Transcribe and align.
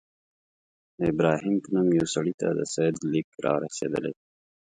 د 0.97 0.99
ابراهیم 1.13 1.55
په 1.63 1.69
نوم 1.75 1.87
یوه 1.97 2.09
سړي 2.15 2.33
ته 2.41 2.47
د 2.57 2.61
سید 2.73 2.95
لیک 3.11 3.29
را 3.43 3.53
رسېدلی. 3.63 4.13